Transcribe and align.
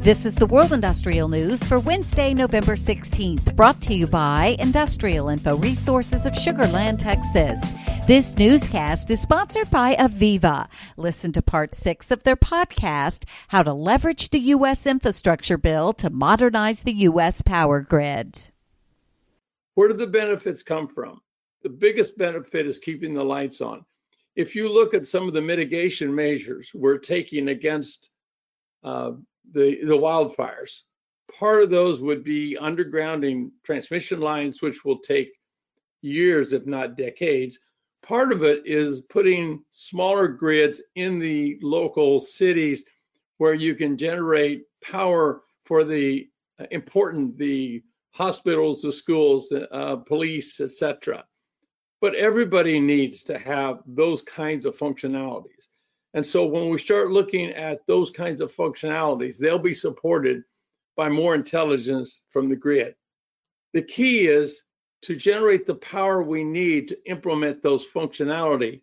This 0.00 0.24
is 0.24 0.34
the 0.34 0.46
World 0.46 0.72
Industrial 0.72 1.28
News 1.28 1.62
for 1.62 1.78
Wednesday, 1.78 2.32
November 2.32 2.74
16th, 2.74 3.54
brought 3.54 3.82
to 3.82 3.92
you 3.92 4.06
by 4.06 4.56
Industrial 4.58 5.28
Info 5.28 5.58
Resources 5.58 6.24
of 6.24 6.34
Sugar 6.34 6.66
Land, 6.68 7.00
Texas. 7.00 7.60
This 8.06 8.34
newscast 8.38 9.10
is 9.10 9.20
sponsored 9.20 9.70
by 9.70 9.94
AVEVA. 9.96 10.70
Listen 10.96 11.32
to 11.32 11.42
part 11.42 11.74
six 11.74 12.10
of 12.10 12.22
their 12.22 12.34
podcast, 12.34 13.24
How 13.48 13.62
to 13.62 13.74
Leverage 13.74 14.30
the 14.30 14.38
U.S. 14.38 14.86
Infrastructure 14.86 15.58
Bill 15.58 15.92
to 15.92 16.08
Modernize 16.08 16.82
the 16.82 16.94
U.S. 16.94 17.42
Power 17.42 17.82
Grid. 17.82 18.50
Where 19.74 19.88
do 19.88 19.94
the 19.94 20.06
benefits 20.06 20.62
come 20.62 20.88
from? 20.88 21.20
The 21.62 21.68
biggest 21.68 22.16
benefit 22.16 22.66
is 22.66 22.78
keeping 22.78 23.12
the 23.12 23.22
lights 23.22 23.60
on. 23.60 23.84
If 24.34 24.56
you 24.56 24.72
look 24.72 24.94
at 24.94 25.04
some 25.04 25.28
of 25.28 25.34
the 25.34 25.42
mitigation 25.42 26.14
measures 26.14 26.70
we're 26.72 26.96
taking 26.96 27.48
against 27.48 28.10
uh, 28.82 29.12
the, 29.52 29.84
the 29.84 29.96
wildfires. 29.96 30.82
Part 31.38 31.62
of 31.62 31.70
those 31.70 32.00
would 32.00 32.24
be 32.24 32.56
undergrounding 32.60 33.50
transmission 33.62 34.20
lines, 34.20 34.62
which 34.62 34.84
will 34.84 34.98
take 34.98 35.32
years, 36.02 36.52
if 36.52 36.66
not 36.66 36.96
decades. 36.96 37.58
Part 38.02 38.32
of 38.32 38.42
it 38.42 38.62
is 38.66 39.02
putting 39.02 39.62
smaller 39.70 40.26
grids 40.28 40.80
in 40.96 41.18
the 41.18 41.58
local 41.62 42.20
cities 42.20 42.84
where 43.38 43.54
you 43.54 43.74
can 43.74 43.96
generate 43.96 44.64
power 44.82 45.42
for 45.64 45.84
the 45.84 46.28
uh, 46.58 46.66
important, 46.70 47.38
the 47.38 47.82
hospitals, 48.12 48.82
the 48.82 48.92
schools, 48.92 49.48
the 49.48 49.72
uh, 49.72 49.96
police, 49.96 50.60
etc. 50.60 51.24
But 52.00 52.14
everybody 52.14 52.80
needs 52.80 53.22
to 53.24 53.38
have 53.38 53.80
those 53.86 54.22
kinds 54.22 54.64
of 54.64 54.76
functionalities. 54.76 55.68
And 56.14 56.26
so 56.26 56.46
when 56.46 56.70
we 56.70 56.78
start 56.78 57.10
looking 57.10 57.50
at 57.50 57.86
those 57.86 58.10
kinds 58.10 58.40
of 58.40 58.54
functionalities, 58.54 59.38
they'll 59.38 59.58
be 59.58 59.74
supported 59.74 60.42
by 60.96 61.08
more 61.08 61.34
intelligence 61.34 62.22
from 62.30 62.48
the 62.48 62.56
grid. 62.56 62.94
The 63.72 63.82
key 63.82 64.26
is 64.26 64.62
to 65.02 65.14
generate 65.16 65.66
the 65.66 65.74
power 65.74 66.22
we 66.22 66.44
need 66.44 66.88
to 66.88 66.98
implement 67.08 67.62
those 67.62 67.86
functionality. 67.86 68.80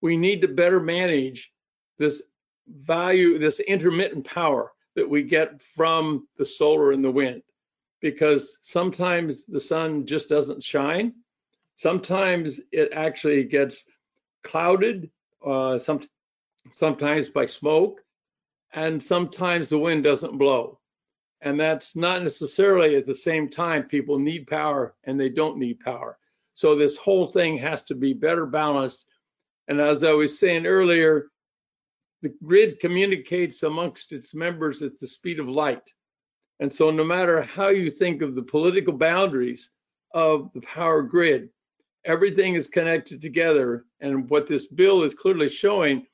We 0.00 0.16
need 0.16 0.42
to 0.42 0.48
better 0.48 0.78
manage 0.78 1.50
this 1.98 2.22
value, 2.68 3.38
this 3.38 3.60
intermittent 3.60 4.24
power 4.26 4.72
that 4.94 5.08
we 5.08 5.22
get 5.22 5.62
from 5.62 6.28
the 6.36 6.44
solar 6.44 6.92
and 6.92 7.02
the 7.02 7.10
wind, 7.10 7.42
because 8.00 8.58
sometimes 8.60 9.46
the 9.46 9.60
sun 9.60 10.06
just 10.06 10.28
doesn't 10.28 10.62
shine. 10.62 11.14
Sometimes 11.74 12.60
it 12.70 12.90
actually 12.92 13.44
gets 13.44 13.84
clouded. 14.44 15.10
Uh, 15.44 15.78
some, 15.78 16.00
sometimes 16.70 17.28
by 17.28 17.46
smoke, 17.46 18.02
and 18.72 19.02
sometimes 19.02 19.68
the 19.68 19.78
wind 19.78 20.04
doesn't 20.04 20.38
blow. 20.38 20.78
And 21.40 21.58
that's 21.58 21.94
not 21.94 22.22
necessarily 22.22 22.96
at 22.96 23.06
the 23.06 23.14
same 23.14 23.48
time 23.48 23.84
people 23.84 24.18
need 24.18 24.46
power 24.46 24.94
and 25.04 25.18
they 25.18 25.28
don't 25.28 25.58
need 25.58 25.80
power. 25.80 26.18
So 26.54 26.74
this 26.74 26.96
whole 26.96 27.28
thing 27.28 27.58
has 27.58 27.82
to 27.84 27.94
be 27.94 28.12
better 28.12 28.44
balanced. 28.44 29.06
And 29.68 29.80
as 29.80 30.02
I 30.02 30.12
was 30.12 30.38
saying 30.38 30.66
earlier, 30.66 31.28
the 32.22 32.34
grid 32.44 32.80
communicates 32.80 33.62
amongst 33.62 34.12
its 34.12 34.34
members 34.34 34.82
at 34.82 34.98
the 34.98 35.06
speed 35.06 35.38
of 35.38 35.48
light. 35.48 35.88
And 36.58 36.74
so 36.74 36.90
no 36.90 37.04
matter 37.04 37.42
how 37.42 37.68
you 37.68 37.92
think 37.92 38.22
of 38.22 38.34
the 38.34 38.42
political 38.42 38.94
boundaries 38.94 39.70
of 40.12 40.52
the 40.52 40.62
power 40.62 41.02
grid, 41.02 41.50
everything 42.04 42.54
is 42.54 42.66
connected 42.66 43.20
together. 43.20 43.84
And 44.00 44.28
what 44.28 44.48
this 44.48 44.66
bill 44.66 45.04
is 45.04 45.14
clearly 45.14 45.48
showing 45.48 46.07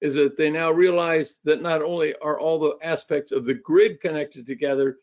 is 0.00 0.14
that 0.14 0.36
they 0.36 0.50
now 0.50 0.70
realize 0.70 1.38
that 1.44 1.62
not 1.62 1.82
only 1.82 2.14
are 2.22 2.38
all 2.38 2.58
the 2.58 2.76
aspects 2.82 3.32
of 3.32 3.44
the 3.44 3.54
grid 3.54 4.00
connected 4.00 4.46
together, 4.46 4.98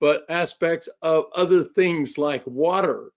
but 0.00 0.24
aspects 0.28 0.88
of 1.00 1.26
other 1.34 1.62
things 1.62 2.18
like 2.18 2.44
water 2.46 3.12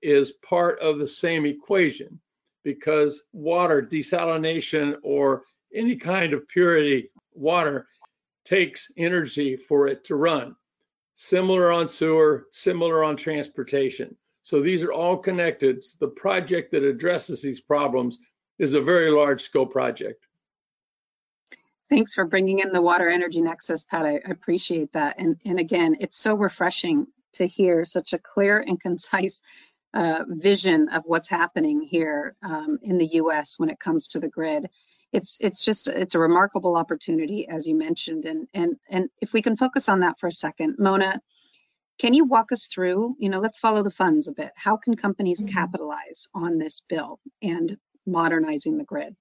is 0.00 0.32
part 0.32 0.78
of 0.80 0.98
the 0.98 1.08
same 1.08 1.44
equation 1.46 2.20
because 2.62 3.22
water 3.32 3.82
desalination 3.82 4.96
or 5.02 5.42
any 5.74 5.96
kind 5.96 6.32
of 6.32 6.46
purity 6.46 7.10
water 7.32 7.88
takes 8.44 8.92
energy 8.96 9.56
for 9.56 9.88
it 9.88 10.04
to 10.04 10.14
run. 10.14 10.54
Similar 11.16 11.72
on 11.72 11.88
sewer, 11.88 12.46
similar 12.50 13.02
on 13.02 13.16
transportation. 13.16 14.16
So 14.42 14.60
these 14.60 14.82
are 14.82 14.92
all 14.92 15.16
connected. 15.16 15.82
The 16.00 16.08
project 16.08 16.72
that 16.72 16.84
addresses 16.84 17.40
these 17.40 17.60
problems 17.60 18.18
is 18.58 18.74
a 18.74 18.80
very 18.80 19.10
large 19.10 19.42
scope 19.42 19.72
project. 19.72 20.26
Thanks 21.94 22.14
for 22.14 22.24
bringing 22.24 22.58
in 22.58 22.72
the 22.72 22.82
water 22.82 23.08
energy 23.08 23.40
nexus, 23.40 23.84
Pat. 23.84 24.04
I 24.04 24.14
appreciate 24.28 24.94
that. 24.94 25.14
And, 25.18 25.36
and 25.44 25.60
again, 25.60 25.98
it's 26.00 26.18
so 26.18 26.34
refreshing 26.34 27.06
to 27.34 27.46
hear 27.46 27.84
such 27.84 28.12
a 28.12 28.18
clear 28.18 28.58
and 28.58 28.80
concise 28.80 29.42
uh, 29.94 30.24
vision 30.26 30.88
of 30.88 31.04
what's 31.06 31.28
happening 31.28 31.82
here 31.82 32.34
um, 32.42 32.80
in 32.82 32.98
the 32.98 33.06
U.S. 33.06 33.60
when 33.60 33.70
it 33.70 33.78
comes 33.78 34.08
to 34.08 34.18
the 34.18 34.28
grid. 34.28 34.68
It's 35.12 35.38
it's 35.40 35.64
just 35.64 35.86
it's 35.86 36.16
a 36.16 36.18
remarkable 36.18 36.74
opportunity, 36.74 37.46
as 37.48 37.68
you 37.68 37.76
mentioned, 37.78 38.24
and 38.24 38.48
and 38.52 38.74
and 38.90 39.08
if 39.20 39.32
we 39.32 39.40
can 39.40 39.56
focus 39.56 39.88
on 39.88 40.00
that 40.00 40.18
for 40.18 40.26
a 40.26 40.32
second, 40.32 40.74
Mona, 40.80 41.20
can 42.00 42.12
you 42.12 42.24
walk 42.24 42.50
us 42.50 42.66
through? 42.66 43.14
You 43.20 43.28
know, 43.28 43.38
let's 43.38 43.60
follow 43.60 43.84
the 43.84 43.92
funds 43.92 44.26
a 44.26 44.32
bit. 44.32 44.50
How 44.56 44.76
can 44.76 44.96
companies 44.96 45.40
mm-hmm. 45.40 45.54
capitalize 45.54 46.26
on 46.34 46.58
this 46.58 46.80
bill 46.80 47.20
and 47.40 47.76
modernizing 48.04 48.78
the 48.78 48.84
grid? 48.84 49.14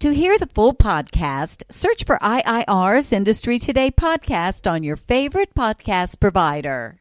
To 0.00 0.10
hear 0.10 0.38
the 0.38 0.46
full 0.46 0.74
podcast, 0.74 1.62
search 1.70 2.04
for 2.04 2.18
IIR's 2.18 3.12
Industry 3.12 3.58
Today 3.58 3.90
podcast 3.90 4.70
on 4.70 4.82
your 4.82 4.96
favorite 4.96 5.54
podcast 5.54 6.20
provider. 6.20 7.00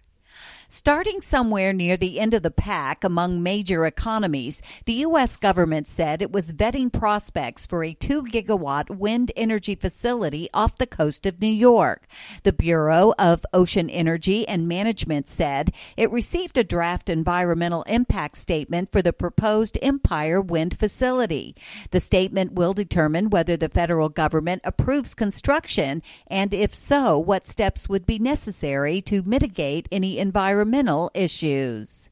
Starting 0.68 1.22
somewhere 1.22 1.72
near 1.72 1.96
the 1.96 2.20
end 2.20 2.34
of 2.34 2.42
the 2.42 2.50
pack 2.50 3.04
among 3.04 3.44
major 3.44 3.86
economies, 3.86 4.64
the 4.86 4.94
U.S. 4.94 5.38
government 5.38 5.88
said 5.88 6.22
it 6.22 6.32
was 6.32 6.54
vetting 6.54 6.92
prospects 6.92 7.68
for 7.68 7.84
a 7.84 7.94
2 7.94 8.24
gigawatt 8.24 8.90
wind 8.90 9.32
energy 9.36 9.76
facility 9.76 10.50
off 10.56 10.80
the 10.80 10.88
coast 10.88 11.28
of 11.28 11.40
New 11.40 11.48
York. 11.48 12.08
The 12.42 12.52
Bureau 12.52 13.14
of 13.20 13.46
Ocean 13.54 13.92
Energy 13.92 14.48
and 14.48 14.68
Management 14.68 15.28
said 15.28 15.72
it 15.96 16.12
received 16.12 16.58
a 16.58 16.64
draft 16.64 17.10
environmental 17.10 17.84
impact 17.84 18.36
statement 18.38 18.92
for 18.92 19.04
the 19.04 19.14
proposed 19.14 19.78
Empire 19.84 20.42
Wind 20.42 20.80
facility. 20.80 21.56
The 21.92 22.00
statement 22.00 22.54
will 22.54 22.74
determine 22.74 23.30
whether 23.30 23.56
the 23.56 23.70
federal 23.70 24.10
government 24.10 24.62
approves 24.64 25.14
construction 25.14 26.02
and, 26.26 26.56
if 26.56 26.74
so, 26.74 27.20
what 27.20 27.46
steps 27.46 27.88
would 27.88 28.08
be 28.08 28.18
necessary 28.18 29.00
to 29.04 29.22
mitigate 29.22 29.88
any 29.92 30.18
environmental 30.18 30.55
environmental 30.56 31.12
issues. 31.14 32.10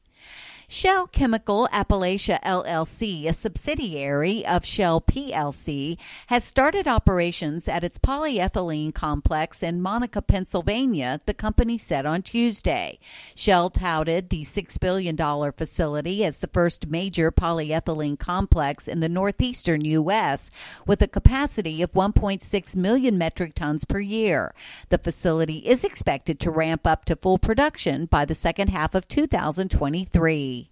Shell 0.66 1.08
Chemical 1.08 1.68
Appalachia 1.72 2.42
LLC, 2.42 3.28
a 3.28 3.34
subsidiary 3.34 4.46
of 4.46 4.64
Shell 4.64 5.02
PLC, 5.02 5.98
has 6.28 6.42
started 6.42 6.88
operations 6.88 7.68
at 7.68 7.84
its 7.84 7.98
polyethylene 7.98 8.94
complex 8.94 9.62
in 9.62 9.82
Monaca, 9.82 10.26
Pennsylvania, 10.26 11.20
the 11.26 11.34
company 11.34 11.76
said 11.76 12.06
on 12.06 12.22
Tuesday. 12.22 12.98
Shell 13.34 13.70
touted 13.70 14.30
the 14.30 14.42
$6 14.42 14.80
billion 14.80 15.16
facility 15.52 16.24
as 16.24 16.38
the 16.38 16.48
first 16.48 16.88
major 16.88 17.30
polyethylene 17.30 18.18
complex 18.18 18.88
in 18.88 19.00
the 19.00 19.08
northeastern 19.08 19.84
U.S., 19.84 20.50
with 20.86 21.02
a 21.02 21.08
capacity 21.08 21.82
of 21.82 21.92
1.6 21.92 22.76
million 22.76 23.18
metric 23.18 23.54
tons 23.54 23.84
per 23.84 24.00
year. 24.00 24.54
The 24.88 24.98
facility 24.98 25.58
is 25.58 25.84
expected 25.84 26.40
to 26.40 26.50
ramp 26.50 26.86
up 26.86 27.04
to 27.04 27.16
full 27.16 27.38
production 27.38 28.06
by 28.06 28.24
the 28.24 28.34
second 28.34 28.68
half 28.68 28.94
of 28.94 29.06
2023. 29.08 30.63